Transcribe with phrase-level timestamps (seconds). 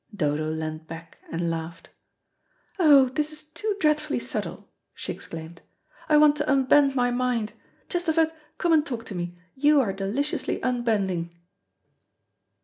[0.15, 1.89] Dodo leaned back and laughed.
[2.79, 5.61] "Oh, this is too dreadfully subtle," she exclaimed.
[6.09, 7.53] "I want to unbend my mind.
[7.87, 11.37] Chesterford, come and talk to me, you are deliciously unbending."